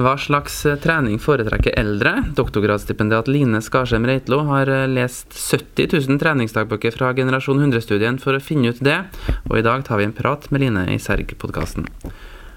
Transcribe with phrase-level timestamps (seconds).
[0.00, 2.22] Hva slags eh, trening foretrekker eldre?
[2.32, 8.40] Doktorgradsstipendiat Line Skarsheim Reitlo har eh, lest 70 000 treningsdagbøker fra Generasjon 100-studien for å
[8.40, 8.96] finne ut det,
[9.50, 11.84] og i dag tar vi en prat med Line i Serg-podkasten.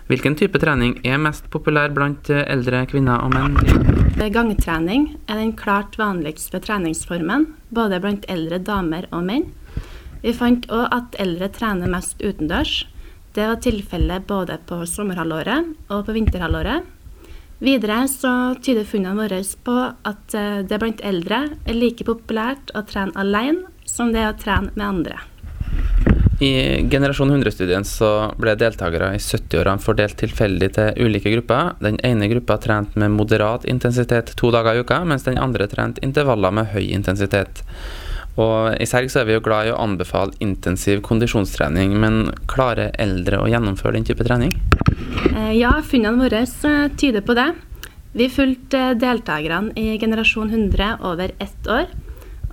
[0.07, 3.59] Hvilken type trening er mest populær blant eh, eldre kvinner og menn?
[4.23, 9.49] Gangtrening er den klart vanligste treningsformen, både blant eldre damer og menn.
[10.23, 12.85] Vi fant òg at eldre trener mest utendørs.
[13.35, 16.93] Det var tilfellet både på sommerhalvåret og på vinterhalvåret.
[17.63, 22.81] Videre så tyder funnene våre på at eh, det blant eldre er like populært å
[22.83, 25.21] trene alene som det er å trene med andre.
[26.43, 31.77] I Generasjon 100-studien så ble deltakere i 70-årene fordelt tilfeldig til ulike grupper.
[31.79, 36.03] Den ene gruppa trente med moderat intensitet to dager i uka, mens den andre trente
[36.03, 37.63] intervaller med høy intensitet.
[38.33, 42.95] Og I Serg så er vi jo glad i å anbefale intensiv kondisjonstrening, men klarer
[43.01, 44.55] eldre å gjennomføre den type trening?
[45.29, 47.51] Eh, ja, funnene våre eh, tyder på det.
[48.17, 51.91] Vi fulgte eh, deltakerne i Generasjon 100 over ett år.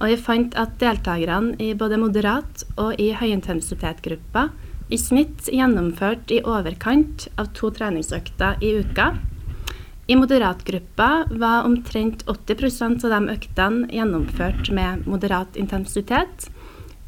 [0.01, 4.49] Og vi fant at deltakerne i både moderat og i høyintensitetsgruppa
[4.91, 9.13] i snitt gjennomførte i overkant av to treningsøkter i uka.
[10.11, 16.49] I moderatgruppa var omtrent 80% av de øktene gjennomført med moderat intensitet,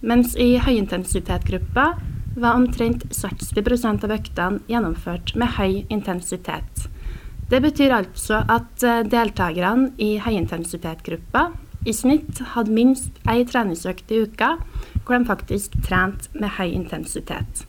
[0.07, 1.87] mens i høyintensitetgruppa
[2.37, 6.87] var omtrent 60% av øktene gjennomført med høy intensitet.
[7.51, 11.49] Det betyr altså at eh, deltakerne i høyintensitetgruppa
[11.83, 14.55] i snitt hadde minst én treningsøkt i uka
[15.03, 17.67] hvor de faktisk trente med høy intensitet.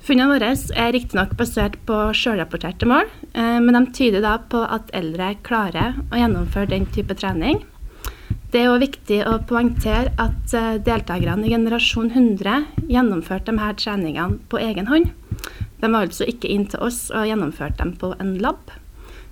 [0.00, 4.88] Funnene våre er riktignok basert på sjølrapporterte mål, eh, men de tyder da på at
[4.96, 7.60] eldre klarer å gjennomføre den type trening.
[8.50, 13.76] Det er òg viktig å poengtere at eh, deltakerne i generasjon 100 gjennomførte de her
[13.76, 15.12] treningene på egen hånd.
[15.80, 18.72] De var altså ikke inn til oss og gjennomførte dem på en lab.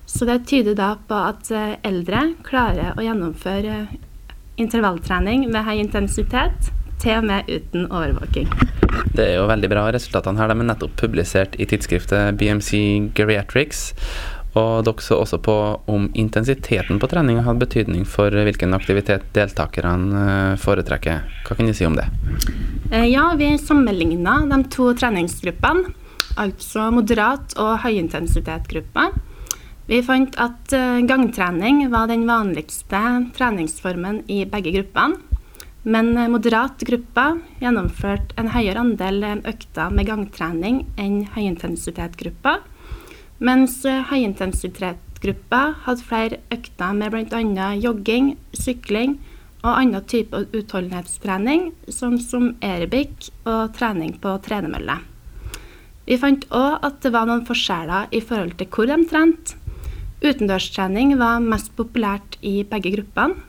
[0.09, 3.87] Så det tyder da på at eh, eldre klarer å gjennomføre
[4.59, 6.71] intervalltrening med høy intensitet,
[7.03, 8.49] til og med uten overvåking.
[9.15, 9.87] Det er jo veldig bra.
[9.95, 13.93] Resultatene her de er nettopp publisert i tidsskriftet BMC Geriatrics.
[14.57, 15.55] Og dere så også på
[15.93, 21.27] om intensiteten på trening hadde betydning for hvilken aktivitet deltakerne eh, foretrekker.
[21.47, 22.09] Hva kan du si om det?
[22.91, 25.93] Eh, ja, vi sammenligna de to treningsgruppene,
[26.41, 29.11] altså moderat og høyintensitetsgruppa.
[29.89, 33.05] Vi fant at eh, gangtrening var den vanligste
[33.37, 35.28] treningsformen i begge gruppene.
[35.89, 42.59] Men eh, moderat gruppa gjennomførte en høyere andel eh, økter med gangtrening enn høyintensitetsgruppa,
[43.41, 47.71] mens eh, høyintensitetsgruppa hadde flere økter med bl.a.
[47.81, 49.17] jogging, sykling
[49.65, 55.01] og annen type utholdenhetstrening, sånn som aerobic og trening på tredemølle.
[56.09, 59.57] Vi fant òg at det var noen forskjeller i forhold til hvor de trente.
[60.21, 63.48] Utendørstrening var mest populært i begge gruppene,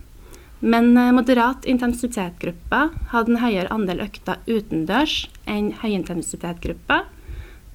[0.60, 7.04] men moderat moderat intensitetsgruppa hadde en høyere andel økter utendørs enn høyintensitetsgruppa,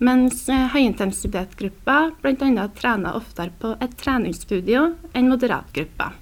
[0.05, 2.67] mens høyintensitet-gruppa bl.a.
[2.77, 6.13] trener oftere på et treningsstudio enn moderat-gruppa.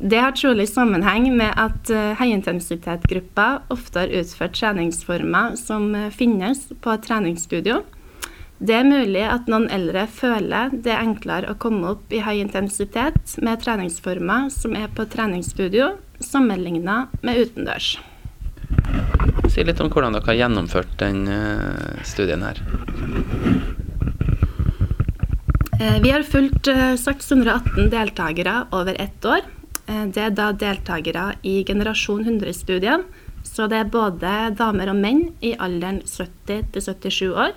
[0.00, 7.82] Det har trolig sammenheng med at høyintensitet-gruppa oftere utfører treningsformer som finnes på et treningsstudio,
[8.60, 12.42] det er mulig at noen eldre føler det er enklere å komme opp i høy
[12.42, 17.94] intensitet med treningsformer som er på treningsstudio, sammenligna med utendørs.
[19.48, 22.60] Si litt om hvordan dere har gjennomført den eh, studien her.
[25.80, 29.48] Eh, vi har fulgt 618 eh, deltakere over ett år.
[29.88, 33.08] Det er da deltakere i Generasjon 100-studien,
[33.42, 37.56] så det er både damer og menn i alderen 70 til 77 år.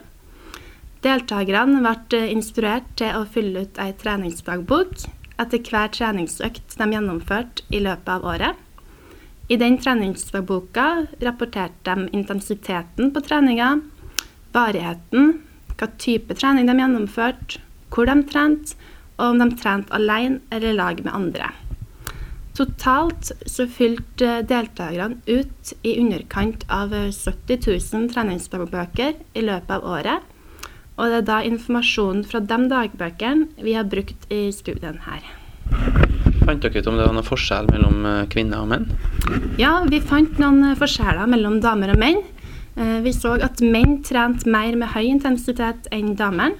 [1.04, 5.02] Deltakerne ble instruert til å fylle ut ei treningsdagbok
[5.42, 8.56] etter hver treningsøkt de gjennomførte i løpet av året.
[9.52, 10.86] I den treningsdagboka
[11.26, 13.82] rapporterte de intensiteten på treninga,
[14.56, 15.42] varigheten,
[15.76, 17.60] hva type trening de gjennomførte,
[17.92, 18.78] hvor de trente,
[19.20, 21.52] og om de trente alene eller i lag med andre.
[22.56, 30.30] Totalt så fylte deltakerne ut i underkant av 70 000 treningsdagbøker i løpet av året,
[30.98, 35.26] og det er da informasjonen fra de dagbøkene vi har brukt i studien her.
[36.44, 38.90] Fant dere ut om det var noen forskjell mellom eh, kvinner og menn?
[39.62, 42.20] Ja, vi fant noen eh, forskjeller mellom damer og menn.
[42.76, 46.60] Eh, vi så at menn trente mer med høy intensitet enn damene.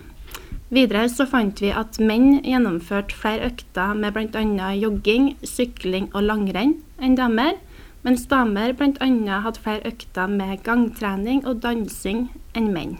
[0.74, 4.72] Videre så fant vi at menn gjennomførte flere økter med bl.a.
[4.74, 7.60] jogging, sykling og langrenn enn damer,
[8.08, 9.10] mens damer bl.a.
[9.46, 12.96] hadde flere økter med gangtrening og dansing enn menn.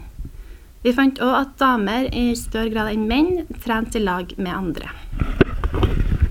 [0.84, 4.90] Vi fant òg at damer i større grad enn menn trente i lag med andre.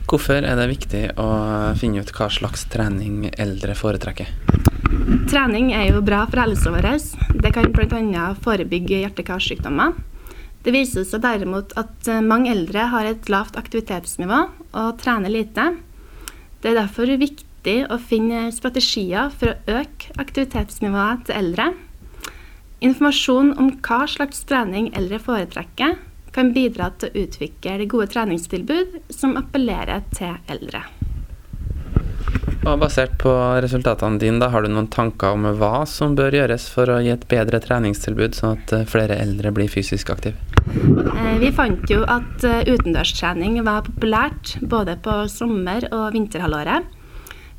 [0.06, 1.30] Hvorfor er det viktig å
[1.80, 4.30] finne ut hva slags trening eldre foretrekker?
[5.32, 6.86] Trening er jo bra for helsa vår.
[7.42, 8.28] Det kan bl.a.
[8.46, 9.96] forebygge hjerte-karsykdommer.
[10.64, 15.66] Det viser seg derimot at mange eldre har et lavt aktivitetsnivå og trener lite.
[16.62, 21.68] Det er derfor viktig å finne strategier for å øke aktivitetsnivået til eldre.
[22.84, 25.96] Informasjon om hva slags trening eldre foretrekker,
[26.36, 30.82] kan bidra til å utvikle gode treningstilbud som appellerer til eldre.
[32.64, 33.32] Og Basert på
[33.64, 37.12] resultatene dine, da, har du noen tanker om hva som bør gjøres for å gi
[37.12, 40.40] et bedre treningstilbud, sånn at eh, flere eldre blir fysisk aktive?
[40.64, 46.88] Eh, vi fant jo at eh, utendørstrening var populært både på sommer- og vinterhalvåret.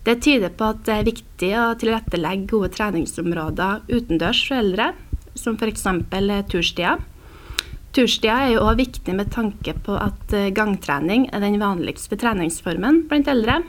[0.04, 4.90] Det tyder på at det er viktig å tilrettelegge gode treningsområder utendørs for eldre,
[5.38, 5.86] som f.eks.
[6.50, 7.02] turstier.
[7.94, 13.30] Turstier er jo òg viktig med tanke på at gangtrening er den vanligste treningsformen blant
[13.30, 13.60] eldre.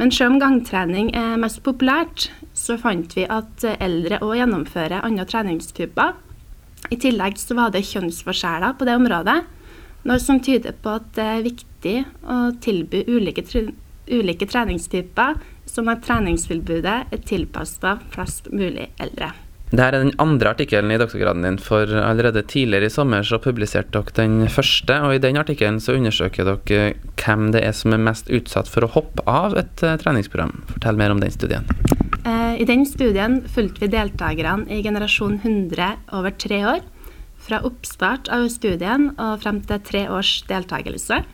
[0.00, 5.24] Men selv om gangtrening er mest populært, så fant vi at eldre òg gjennomfører andre
[5.28, 6.16] treningstyper.
[6.90, 9.38] I tillegg så var det kjønnsforskjeller på det området,
[10.02, 11.94] noe som tyder på at det er viktig
[12.26, 13.44] å tilby ulike,
[14.10, 15.38] ulike treningstyper,
[15.70, 19.30] sånn at treningstilbudet er tilpassa flest mulig eldre.
[19.72, 23.94] Dette er den andre artikkelen i doktorgraden din, for allerede tidligere i sommer så publiserte
[23.94, 26.90] dere den første, og i den artikkelen så undersøker dere
[27.22, 30.52] hvem det er som er mest utsatt for å hoppe av et uh, treningsprogram.
[30.74, 31.64] Fortell mer om den studien.
[32.26, 35.88] Uh, I den studien fulgte vi deltakerne i generasjon 100
[36.20, 36.84] over tre år,
[37.40, 41.24] fra oppstart av studien og frem til tre års deltakelse.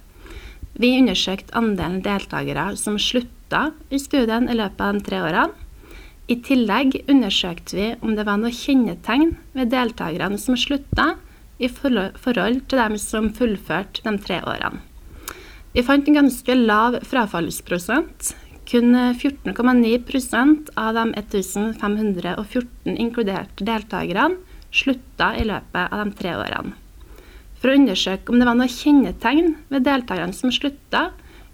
[0.78, 5.67] Vi undersøkte andelen deltakere som slutta i studien i løpet av de tre årene
[6.28, 11.14] i tillegg undersøkte vi om det var noe kjennetegn ved deltakerne som slutta,
[11.58, 14.78] i forhold til dem som fullførte de tre årene.
[15.74, 18.34] Vi fant en ganske lav frafallsprosent.
[18.68, 24.36] Kun 14,9% av de 1514 inkluderte deltakerne
[24.70, 26.74] slutta i løpet av de tre årene.
[27.58, 31.08] For å undersøke om det var noe kjennetegn ved deltakerne som slutta,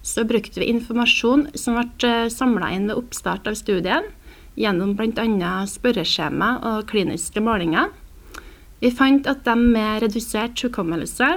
[0.04, 4.04] så brukte vi informasjon som ble eh, samla inn ved oppstart av studien,
[4.60, 5.52] gjennom bl.a.
[5.68, 7.90] spørreskjema og kliniske målinger.
[8.82, 11.28] Vi fant at de med redusert hukommelse,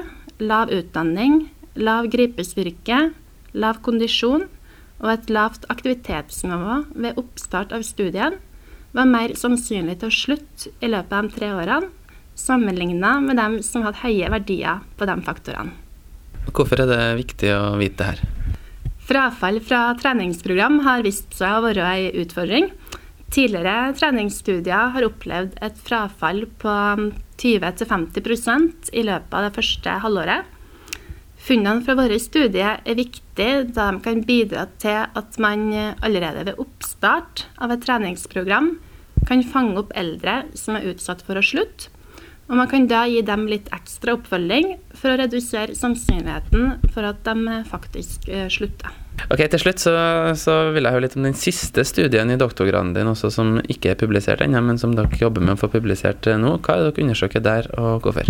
[0.43, 1.47] lav utdanning,
[1.77, 3.11] lav gripesvirke,
[3.57, 4.47] lav kondisjon
[4.97, 8.37] og et lavt aktivitetsnivå ved oppstart av studien
[8.97, 11.91] var mer sannsynlig til å slutte i løpet av de tre årene,
[12.37, 15.73] sammenlignet med dem som hadde høye verdier på de faktorene.
[16.53, 18.21] Hvorfor er det viktig å vite det her?
[19.07, 22.69] Frafall fra treningsprogram har vist seg å være en utfordring.
[23.33, 26.73] Tidligere treningsstudier har opplevd et frafall på
[27.37, 30.53] 20-50% i løpet av det første halvåret.
[31.47, 35.69] Funnene fra våre studier er viktige da de kan bidra til at man
[36.03, 38.73] allerede ved oppstart av et treningsprogram
[39.27, 41.91] kan fange opp eldre som er utsatt for å slutte,
[42.47, 47.19] og man kan da gi dem litt ekstra oppfølging for å redusere sannsynligheten for at
[47.27, 49.06] de faktisk eh, slutter.
[49.27, 49.93] Ok, Til slutt så,
[50.39, 53.91] så, vil jeg høre litt om den siste studien i doktorgraden din også, som ikke
[53.91, 56.53] er publisert ennå, men som dere jobber med å få publisert nå.
[56.63, 58.29] Hva er dere undersøker der, og hvorfor?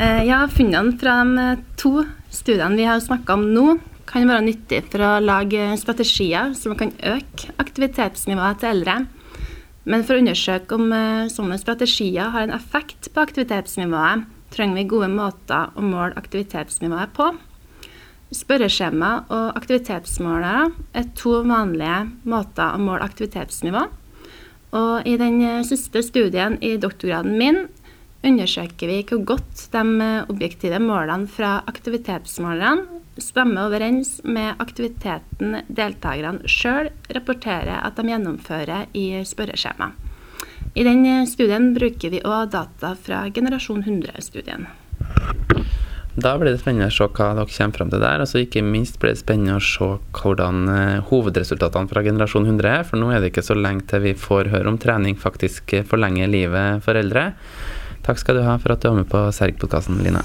[0.00, 1.46] Eh, ja, Funnene fra de
[1.78, 2.00] to
[2.34, 3.76] studiene vi har snakka om nå,
[4.06, 9.00] kan være nyttig for å lage strategier som kan øke aktivitetsnivået til eldre.
[9.86, 14.88] Men for å undersøke om eh, sånne strategier har en effekt på aktivitetsnivået, trenger vi
[14.90, 17.30] gode måter å måle aktivitetsnivået på.
[18.34, 23.84] Spørreskjema og aktivitetsmålere er to vanlige måter å måle aktivitetsnivå.
[24.76, 27.60] Og i den eh, siste studien i doktorgraden min
[28.26, 36.50] undersøker vi hvor godt de eh, objektive målene fra aktivitetsmålerne stemmer overens med aktiviteten deltakerne
[36.50, 39.92] sjøl rapporterer at de gjennomfører i spørreskjema.
[40.74, 44.66] I den eh, studien bruker vi òg data fra generasjon 100-studien.
[46.16, 48.22] Da blir det spennende å se hva dere kommer fram til der.
[48.24, 52.70] Og så ikke minst blir det spennende å se hvordan eh, hovedresultatene fra generasjon 100
[52.72, 52.86] er.
[52.88, 56.32] For nå er det ikke så lenge til vi får høre om trening faktisk forlenger
[56.32, 57.32] livet for eldre.
[58.06, 60.24] Takk skal du ha for at du var med på Serg-podkasten, Line.